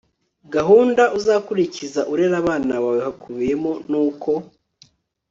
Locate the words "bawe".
2.83-2.99